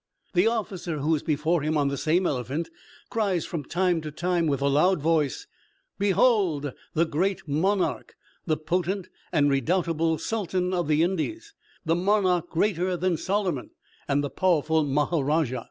The 0.33 0.47
officer 0.47 0.97
who 0.97 1.13
is 1.13 1.21
before 1.21 1.61
him 1.61 1.77
on 1.77 1.89
the 1.89 1.95
same 1.95 2.25
elephant 2.25 2.71
cries 3.11 3.45
from 3.45 3.63
time 3.63 4.01
to 4.01 4.09
time, 4.09 4.47
with 4.47 4.59
a 4.59 4.67
loud 4.67 4.99
voice, 4.99 5.45
'Behold 5.99 6.73
the 6.95 7.05
great 7.05 7.47
monarch, 7.47 8.15
the 8.47 8.57
potent 8.57 9.09
and 9.31 9.47
redoubtable 9.47 10.17
Sultan 10.17 10.73
of 10.73 10.87
the 10.87 11.03
Indies, 11.03 11.53
the 11.85 11.93
monarch 11.95 12.49
greater 12.49 12.97
than 12.97 13.15
Solomon, 13.15 13.69
and 14.07 14.23
the 14.23 14.31
powerful 14.31 14.83
Maharaja.' 14.83 15.59